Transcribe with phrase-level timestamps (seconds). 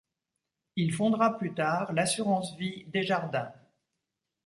[0.77, 3.53] Il fondera plus tard l'Assurance-vie Desjardins.